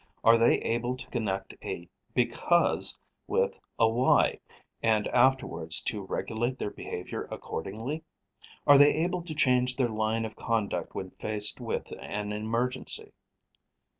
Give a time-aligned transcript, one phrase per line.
[0.23, 4.39] Are they able to connect a 'because' with a 'why'
[4.81, 8.01] and afterwards to regulate their behaviour accordingly?
[8.65, 13.13] Are they able to change their line of conduct when faced with an emergency?